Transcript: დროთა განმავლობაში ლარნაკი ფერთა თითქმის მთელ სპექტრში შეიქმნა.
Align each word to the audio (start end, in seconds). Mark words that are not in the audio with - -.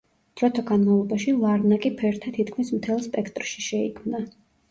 დროთა 0.39 0.61
განმავლობაში 0.69 1.33
ლარნაკი 1.41 1.91
ფერთა 2.01 2.33
თითქმის 2.37 2.73
მთელ 2.79 3.05
სპექტრში 3.09 3.67
შეიქმნა. 3.69 4.27